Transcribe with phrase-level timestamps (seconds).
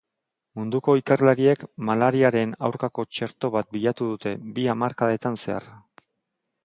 [0.59, 5.69] Munduko ikerlariek malariaren aurkako txerto bat bilatu dute bi hamarkadetan zehar.